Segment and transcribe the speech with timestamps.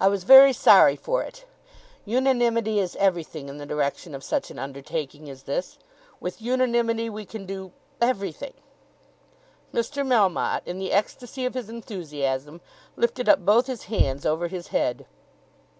[0.00, 1.44] "I was very sorry for it.
[2.04, 5.78] Unanimity is everything in the direction of such an undertaking as this.
[6.18, 8.54] With unanimity we can do everything."
[9.72, 10.04] Mr.
[10.04, 12.60] Melmotte in the ecstasy of his enthusiasm
[12.96, 15.06] lifted up both his hands over his head.